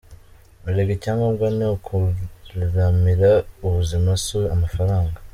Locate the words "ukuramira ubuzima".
1.75-4.09